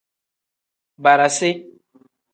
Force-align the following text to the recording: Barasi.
Barasi. 1.03 1.49